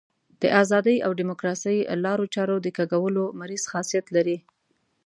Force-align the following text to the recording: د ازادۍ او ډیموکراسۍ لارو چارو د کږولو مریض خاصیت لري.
د 0.41 0.43
ازادۍ 0.61 0.97
او 1.05 1.11
ډیموکراسۍ 1.19 1.77
لارو 2.05 2.25
چارو 2.35 2.55
د 2.61 2.67
کږولو 2.77 3.23
مریض 3.39 3.63
خاصیت 3.71 4.05
لري. 4.15 4.37